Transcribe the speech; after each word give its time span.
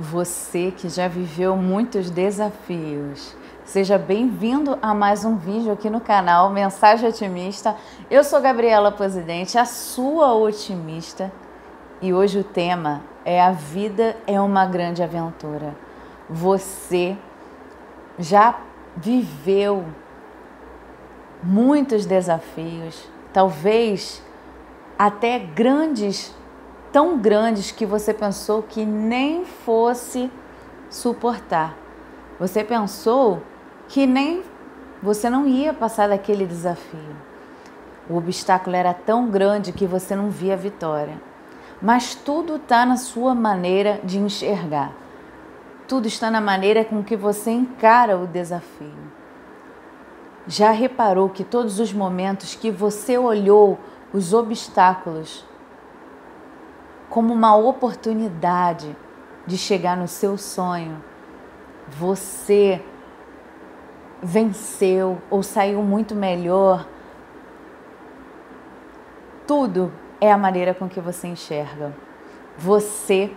Você 0.00 0.70
que 0.70 0.88
já 0.88 1.08
viveu 1.08 1.56
muitos 1.56 2.08
desafios, 2.08 3.34
seja 3.64 3.98
bem-vindo 3.98 4.78
a 4.80 4.94
mais 4.94 5.24
um 5.24 5.36
vídeo 5.36 5.72
aqui 5.72 5.90
no 5.90 6.00
canal 6.00 6.50
Mensagem 6.50 7.08
Otimista. 7.08 7.74
Eu 8.08 8.22
sou 8.22 8.40
Gabriela 8.40 8.92
Presidente, 8.92 9.58
a 9.58 9.64
sua 9.64 10.32
otimista, 10.34 11.32
e 12.00 12.14
hoje 12.14 12.38
o 12.38 12.44
tema 12.44 13.02
é 13.24 13.42
A 13.42 13.50
Vida 13.50 14.16
é 14.24 14.40
uma 14.40 14.66
Grande 14.66 15.02
Aventura. 15.02 15.74
Você 16.30 17.18
já 18.20 18.56
viveu 18.96 19.84
muitos 21.42 22.06
desafios, 22.06 23.02
talvez 23.32 24.22
até 24.96 25.40
grandes 25.40 26.32
tão 26.98 27.16
grandes 27.16 27.70
que 27.70 27.86
você 27.86 28.12
pensou 28.12 28.60
que 28.60 28.84
nem 28.84 29.44
fosse 29.44 30.28
suportar. 30.90 31.76
Você 32.40 32.64
pensou 32.64 33.40
que 33.86 34.04
nem 34.04 34.42
você 35.00 35.30
não 35.30 35.46
ia 35.46 35.72
passar 35.72 36.08
daquele 36.08 36.44
desafio. 36.44 37.14
O 38.10 38.16
obstáculo 38.16 38.74
era 38.74 38.92
tão 38.92 39.30
grande 39.30 39.70
que 39.70 39.86
você 39.86 40.16
não 40.16 40.28
via 40.28 40.54
a 40.54 40.56
vitória. 40.56 41.22
Mas 41.80 42.16
tudo 42.16 42.56
está 42.56 42.84
na 42.84 42.96
sua 42.96 43.32
maneira 43.32 44.00
de 44.02 44.18
enxergar. 44.18 44.90
Tudo 45.86 46.08
está 46.08 46.32
na 46.32 46.40
maneira 46.40 46.84
com 46.84 47.00
que 47.04 47.14
você 47.14 47.52
encara 47.52 48.18
o 48.18 48.26
desafio. 48.26 49.12
Já 50.48 50.72
reparou 50.72 51.28
que 51.28 51.44
todos 51.44 51.78
os 51.78 51.92
momentos 51.92 52.56
que 52.56 52.72
você 52.72 53.16
olhou 53.16 53.78
os 54.12 54.34
obstáculos 54.34 55.46
como 57.18 57.34
uma 57.34 57.56
oportunidade 57.56 58.96
de 59.44 59.58
chegar 59.58 59.96
no 59.96 60.06
seu 60.06 60.38
sonho. 60.38 61.02
Você 61.88 62.80
venceu 64.22 65.20
ou 65.28 65.42
saiu 65.42 65.82
muito 65.82 66.14
melhor. 66.14 66.86
Tudo 69.48 69.92
é 70.20 70.30
a 70.30 70.38
maneira 70.38 70.72
com 70.72 70.88
que 70.88 71.00
você 71.00 71.26
enxerga. 71.26 71.92
Você 72.56 73.32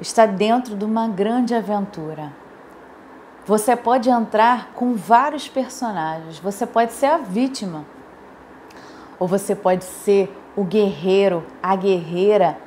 está 0.00 0.26
dentro 0.26 0.74
de 0.74 0.84
uma 0.84 1.06
grande 1.06 1.54
aventura. 1.54 2.32
Você 3.46 3.76
pode 3.76 4.10
entrar 4.10 4.72
com 4.72 4.94
vários 4.94 5.48
personagens. 5.48 6.40
Você 6.40 6.66
pode 6.66 6.94
ser 6.94 7.06
a 7.06 7.18
vítima. 7.18 7.84
Ou 9.20 9.28
você 9.28 9.54
pode 9.54 9.84
ser 9.84 10.36
o 10.56 10.64
guerreiro, 10.64 11.46
a 11.62 11.76
guerreira, 11.76 12.58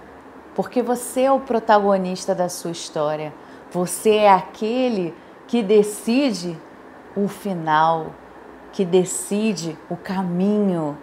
porque 0.55 0.81
você 0.81 1.23
é 1.23 1.31
o 1.31 1.41
protagonista 1.41 2.33
da 2.33 2.47
sua 2.47 2.71
história. 2.71 3.33
Você 3.71 4.15
é 4.15 4.31
aquele 4.31 5.13
que 5.47 5.61
decide 5.61 6.57
o 7.15 7.27
final, 7.27 8.07
que 8.71 8.85
decide 8.85 9.77
o 9.89 9.97
caminho. 9.97 10.97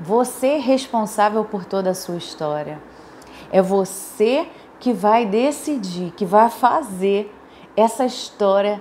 Você 0.00 0.46
é 0.46 0.58
responsável 0.58 1.44
por 1.44 1.64
toda 1.64 1.90
a 1.90 1.94
sua 1.94 2.16
história. 2.16 2.80
É 3.50 3.60
você 3.60 4.48
que 4.78 4.92
vai 4.92 5.26
decidir, 5.26 6.12
que 6.12 6.24
vai 6.24 6.48
fazer 6.48 7.34
essa 7.76 8.04
história 8.04 8.80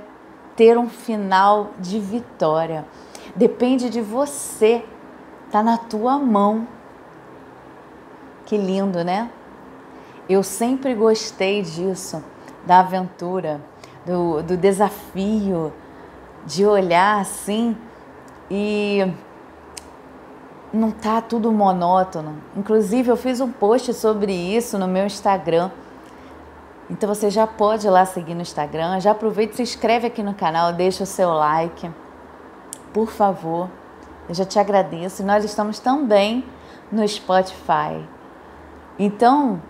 ter 0.55 0.77
um 0.77 0.89
final 0.89 1.71
de 1.79 1.99
vitória. 1.99 2.85
Depende 3.35 3.89
de 3.89 4.01
você. 4.01 4.85
Tá 5.51 5.63
na 5.63 5.77
tua 5.77 6.17
mão. 6.17 6.67
Que 8.45 8.57
lindo, 8.57 9.03
né? 9.03 9.29
Eu 10.29 10.41
sempre 10.41 10.93
gostei 10.95 11.61
disso, 11.61 12.23
da 12.65 12.79
aventura, 12.79 13.61
do, 14.05 14.41
do 14.41 14.55
desafio, 14.55 15.73
de 16.45 16.65
olhar 16.65 17.19
assim 17.19 17.75
e 18.49 19.05
não 20.73 20.91
tá 20.91 21.21
tudo 21.21 21.51
monótono. 21.51 22.37
Inclusive, 22.55 23.09
eu 23.09 23.17
fiz 23.17 23.39
um 23.39 23.51
post 23.51 23.93
sobre 23.93 24.33
isso 24.33 24.77
no 24.77 24.87
meu 24.87 25.05
Instagram. 25.05 25.71
Então 26.89 27.07
você 27.07 27.29
já 27.29 27.45
pode 27.45 27.87
ir 27.87 27.89
lá 27.89 28.05
seguir 28.05 28.33
no 28.33 28.41
Instagram. 28.41 28.99
Já 28.99 29.11
aproveita 29.11 29.55
se 29.55 29.61
inscreve 29.61 30.07
aqui 30.07 30.23
no 30.23 30.33
canal, 30.33 30.73
deixa 30.73 31.03
o 31.03 31.07
seu 31.07 31.31
like. 31.31 31.89
Por 32.93 33.09
favor. 33.09 33.69
Eu 34.27 34.35
já 34.35 34.45
te 34.45 34.57
agradeço. 34.57 35.23
Nós 35.23 35.43
estamos 35.43 35.79
também 35.79 36.45
no 36.91 37.07
Spotify. 37.07 38.03
Então, 38.97 39.61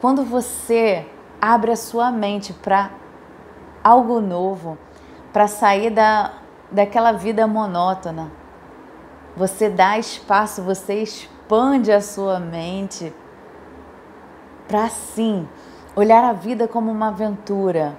quando 0.00 0.24
você 0.24 1.06
abre 1.40 1.72
a 1.72 1.76
sua 1.76 2.10
mente 2.10 2.52
para 2.52 2.90
algo 3.82 4.20
novo, 4.20 4.78
para 5.32 5.48
sair 5.48 5.90
da, 5.90 6.34
daquela 6.70 7.12
vida 7.12 7.46
monótona, 7.46 8.30
você 9.36 9.68
dá 9.68 9.98
espaço, 9.98 10.62
você 10.62 11.02
expande 11.02 11.90
a 11.90 12.00
sua 12.00 12.38
mente 12.38 13.12
para 14.68 14.88
sim 14.88 15.48
olhar 15.96 16.22
a 16.22 16.32
vida 16.32 16.68
como 16.68 16.90
uma 16.92 17.08
aventura. 17.08 17.96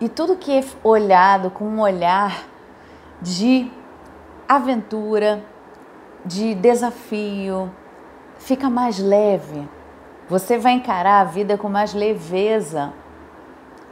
E 0.00 0.08
tudo 0.08 0.36
que 0.36 0.52
é 0.52 0.64
olhado 0.84 1.50
com 1.50 1.64
um 1.64 1.80
olhar 1.80 2.44
de 3.22 3.70
aventura, 4.46 5.42
de 6.24 6.54
desafio, 6.54 7.70
fica 8.38 8.68
mais 8.68 8.98
leve 8.98 9.68
você 10.28 10.58
vai 10.58 10.72
encarar 10.72 11.20
a 11.20 11.24
vida 11.24 11.56
com 11.56 11.68
mais 11.68 11.94
leveza. 11.94 12.92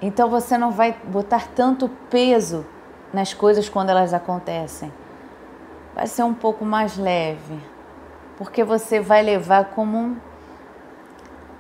Então 0.03 0.29
você 0.29 0.59
não 0.59 0.71
vai 0.71 0.93
botar 1.05 1.49
tanto 1.55 1.89
peso 2.11 2.67
nas 3.13 3.33
coisas 3.33 3.69
quando 3.69 3.89
elas 3.89 4.13
acontecem. 4.13 4.93
Vai 5.95 6.07
ser 6.07 6.25
um 6.25 6.35
pouco 6.35 6.65
mais 6.65 6.99
leve, 6.99 7.59
porque 8.37 8.63
você 8.63 9.01
vai 9.01 9.23
levar 9.23 9.71
como 9.71 9.97
um 9.97 10.17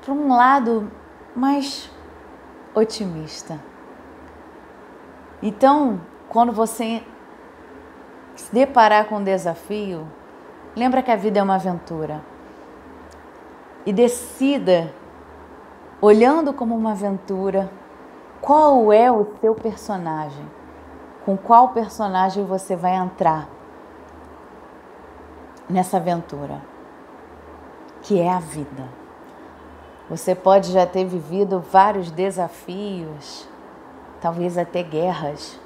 para 0.04 0.12
um 0.12 0.28
lado 0.28 0.92
mais 1.34 1.91
otimista. 2.75 3.59
Então, 5.42 6.00
quando 6.28 6.53
você 6.53 7.03
se 8.36 8.54
deparar 8.54 9.06
com 9.06 9.16
um 9.16 9.25
desafio, 9.25 10.06
lembra 10.76 11.03
que 11.03 11.10
a 11.10 11.16
vida 11.16 11.41
é 11.41 11.42
uma 11.42 11.54
aventura 11.56 12.35
e 13.86 13.92
decida, 13.92 14.92
olhando 16.02 16.52
como 16.52 16.74
uma 16.74 16.91
aventura, 16.91 17.70
qual 18.41 18.92
é 18.92 19.10
o 19.10 19.28
seu 19.41 19.54
personagem, 19.54 20.44
com 21.24 21.36
qual 21.36 21.69
personagem 21.69 22.44
você 22.44 22.74
vai 22.74 22.97
entrar 22.97 23.48
nessa 25.70 25.98
aventura, 25.98 26.60
que 28.02 28.20
é 28.20 28.28
a 28.28 28.41
vida. 28.41 28.88
Você 30.10 30.34
pode 30.34 30.72
já 30.72 30.84
ter 30.84 31.04
vivido 31.04 31.60
vários 31.60 32.10
desafios, 32.10 33.48
talvez 34.20 34.58
até 34.58 34.82
guerras. 34.82 35.58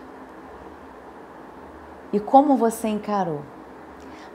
E 2.13 2.21
como 2.21 2.57
você 2.57 2.89
encarou? 2.89 3.41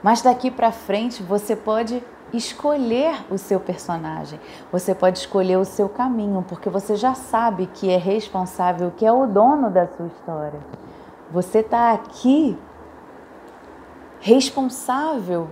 Mas 0.02 0.22
daqui 0.22 0.50
para 0.50 0.70
frente 0.70 1.22
você 1.22 1.56
pode 1.56 2.02
escolher 2.36 3.24
o 3.30 3.38
seu 3.38 3.58
personagem, 3.58 4.40
você 4.70 4.94
pode 4.94 5.18
escolher 5.18 5.56
o 5.56 5.64
seu 5.64 5.88
caminho, 5.88 6.44
porque 6.48 6.68
você 6.68 6.96
já 6.96 7.14
sabe 7.14 7.66
que 7.66 7.90
é 7.90 7.96
responsável, 7.96 8.92
que 8.96 9.04
é 9.04 9.12
o 9.12 9.26
dono 9.26 9.70
da 9.70 9.86
sua 9.86 10.06
história. 10.06 10.60
Você 11.30 11.58
está 11.58 11.92
aqui 11.92 12.58
responsável 14.20 15.48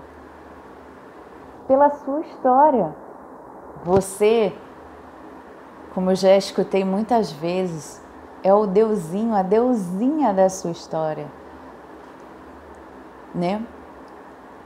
pela 1.66 1.90
sua 1.90 2.20
história. 2.20 2.94
Você, 3.84 4.52
como 5.94 6.10
eu 6.10 6.16
já 6.16 6.36
escutei 6.36 6.84
muitas 6.84 7.32
vezes, 7.32 8.02
é 8.42 8.52
o 8.52 8.66
deusinho, 8.66 9.34
a 9.34 9.42
deusinha 9.42 10.32
da 10.32 10.48
sua 10.48 10.70
história. 10.70 11.26
Né? 13.34 13.64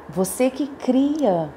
Você 0.09 0.50
que 0.50 0.67
cria 0.67 1.53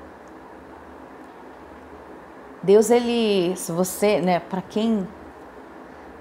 Deus, 2.64 2.92
ele, 2.92 3.56
se 3.56 3.72
você, 3.72 4.22
né, 4.22 4.40
para 4.40 4.62
quem 4.62 5.08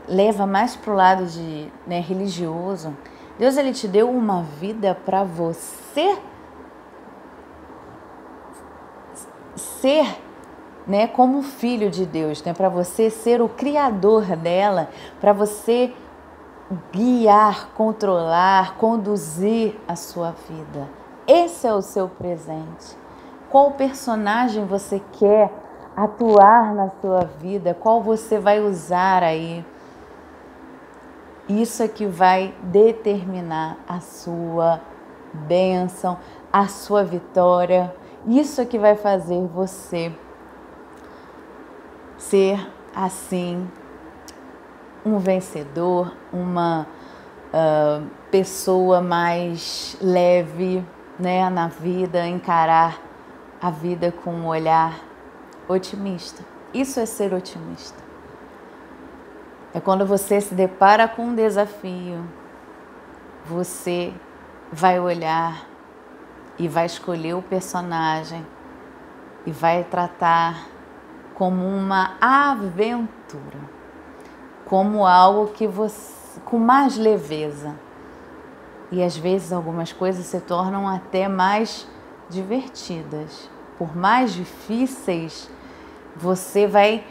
leva 0.09 0.47
mais 0.47 0.75
para 0.75 0.93
o 0.93 0.97
lado 0.97 1.27
de 1.27 1.71
né, 1.87 2.01
religioso, 2.01 2.97
Deus 3.39 3.57
ele 3.57 3.73
te 3.73 3.87
deu 3.87 4.11
uma 4.11 4.43
vida 4.43 4.99
para 5.05 5.23
você 5.23 6.19
ser, 9.55 10.19
né, 10.87 11.07
como 11.07 11.43
filho 11.43 11.91
de 11.91 12.07
Deus, 12.07 12.43
né, 12.43 12.55
para 12.55 12.69
você 12.69 13.11
ser 13.11 13.43
o 13.43 13.49
criador 13.49 14.25
dela, 14.37 14.89
para 15.21 15.33
você 15.35 15.93
guiar, 16.93 17.71
controlar, 17.75 18.77
conduzir 18.77 19.79
a 19.87 19.95
sua 19.95 20.35
vida. 20.49 20.89
Esse 21.27 21.67
é 21.67 21.75
o 21.75 21.83
seu 21.83 22.09
presente. 22.09 22.97
Qual 23.51 23.73
personagem 23.73 24.65
você 24.65 25.03
quer 25.13 25.53
atuar 25.97 26.75
na 26.75 26.91
sua 27.01 27.25
vida, 27.41 27.75
qual 27.75 28.03
você 28.03 28.39
vai 28.39 28.61
usar 28.61 29.23
aí. 29.23 29.65
Isso 31.49 31.83
é 31.83 31.89
que 31.89 32.07
vai 32.07 32.55
determinar 32.63 33.77
a 33.89 34.01
sua 34.01 34.81
bênção, 35.33 36.19
a 36.53 36.69
sua 36.69 37.03
vitória. 37.03 37.95
Isso 38.27 38.61
é 38.61 38.65
que 38.65 38.79
vai 38.79 38.95
fazer 38.95 39.45
você 39.49 40.13
ser 42.17 42.71
assim 42.95 43.69
um 45.05 45.19
vencedor, 45.19 46.13
uma 46.33 46.87
uh, 47.53 48.07
pessoa 48.31 49.01
mais 49.01 49.97
leve 50.01 50.85
né, 51.19 51.49
na 51.51 51.69
vida, 51.69 52.27
encarar 52.27 53.01
a 53.61 53.71
vida 53.71 54.13
com 54.13 54.31
um 54.31 54.47
olhar 54.47 55.10
otimista. 55.71 56.45
Isso 56.73 57.01
é 57.01 57.07
ser 57.07 57.33
otimista. 57.33 58.03
É 59.73 59.81
quando 59.81 60.05
você 60.05 60.41
se 60.41 60.55
depara 60.55 61.07
com 61.07 61.27
um 61.27 61.35
desafio, 61.35 62.25
você 63.47 64.13
vai 64.73 64.99
olhar 64.99 65.67
e 66.59 66.67
vai 66.69 66.87
escolher 66.87 67.35
o 67.35 67.43
personagem 67.43 68.45
e 69.47 69.53
vai 69.53 69.85
tratar 69.85 70.67
como 71.35 71.67
uma 71.67 72.17
aventura, 72.21 73.59
como 74.67 75.07
algo 75.07 75.53
que 75.53 75.67
você 75.67 76.21
com 76.45 76.59
mais 76.59 76.97
leveza. 76.97 77.75
E 78.93 79.03
às 79.03 79.17
vezes 79.17 79.53
algumas 79.53 79.93
coisas 79.93 80.27
se 80.27 80.41
tornam 80.41 80.87
até 80.87 81.29
mais 81.29 81.87
divertidas. 82.29 83.49
Por 83.79 83.97
mais 83.97 84.33
difíceis, 84.33 85.51
você 86.21 86.67
vai 86.67 87.05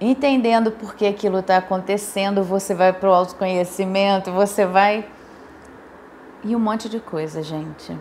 entendendo 0.00 0.70
por 0.70 0.94
que 0.94 1.06
aquilo 1.06 1.40
está 1.40 1.56
acontecendo, 1.56 2.42
você 2.42 2.74
vai 2.74 2.92
para 2.92 3.08
o 3.08 3.12
autoconhecimento, 3.12 4.30
você 4.30 4.64
vai. 4.64 5.08
E 6.42 6.54
um 6.54 6.60
monte 6.60 6.88
de 6.88 7.00
coisa, 7.00 7.42
gente. 7.42 7.96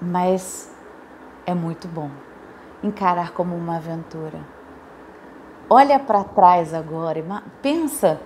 Mas 0.00 0.70
é 1.46 1.54
muito 1.54 1.86
bom 1.86 2.10
encarar 2.82 3.32
como 3.32 3.54
uma 3.54 3.76
aventura. 3.76 4.40
Olha 5.70 5.98
para 5.98 6.24
trás 6.24 6.74
agora 6.74 7.18
e 7.18 7.24
pensa 7.62 8.20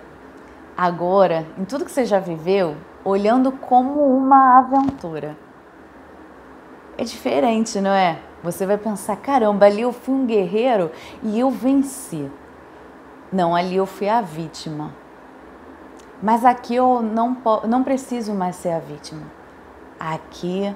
agora 0.77 1.47
em 1.59 1.65
tudo 1.65 1.85
que 1.85 1.91
você 1.91 2.05
já 2.05 2.19
viveu, 2.19 2.77
olhando 3.05 3.53
como 3.53 4.05
uma 4.17 4.59
aventura. 4.59 5.37
É 6.97 7.05
diferente, 7.05 7.81
não 7.81 7.91
é? 7.91 8.19
Você 8.43 8.67
vai 8.67 8.79
pensar: 8.79 9.17
caramba, 9.17 9.67
ali 9.67 9.83
eu 9.83 9.93
fui 9.93 10.15
um 10.15 10.27
guerreiro 10.27 10.91
e 11.23 11.39
eu 11.39 11.51
venci. 11.51 12.31
Não, 13.33 13.55
ali 13.55 13.77
eu 13.77 13.87
fui 13.87 14.09
a 14.09 14.21
vítima. 14.21 14.95
Mas 16.23 16.45
aqui 16.45 16.75
eu 16.75 17.03
não, 17.03 17.37
não 17.69 17.83
preciso 17.83 18.33
mais 18.33 18.57
ser 18.57 18.71
a 18.71 18.79
vítima. 18.79 19.23
Aqui 19.99 20.75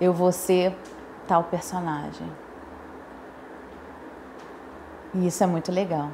eu 0.00 0.12
vou 0.12 0.32
ser 0.32 0.76
tal 1.26 1.44
personagem. 1.44 2.30
E 5.14 5.26
isso 5.26 5.42
é 5.42 5.46
muito 5.46 5.72
legal. 5.72 6.10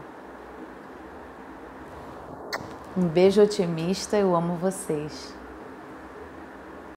Um 2.96 3.08
beijo 3.08 3.43
otimista, 3.43 4.17
eu 4.17 4.37
amo 4.37 4.55
vocês. 4.56 5.34